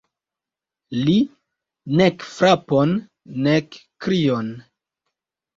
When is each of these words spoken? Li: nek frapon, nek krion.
Li: 1.01 1.13
nek 2.01 2.25
frapon, 2.31 2.97
nek 3.49 3.79
krion. 4.07 4.51